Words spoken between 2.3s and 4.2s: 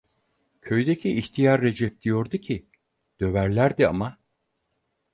ki: "Döverlerdi ama".